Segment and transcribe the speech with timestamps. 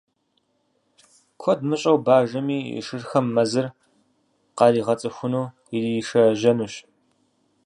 [1.41, 3.65] Куэд мыщӀэу бажэми и шырхэм мэзыр
[4.57, 6.73] къаригъэцӏыхуну иришэжьэнущ.